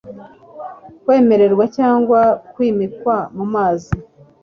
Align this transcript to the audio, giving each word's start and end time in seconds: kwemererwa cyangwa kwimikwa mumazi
kwemererwa 1.03 1.65
cyangwa 1.77 2.21
kwimikwa 2.53 3.15
mumazi 3.35 3.93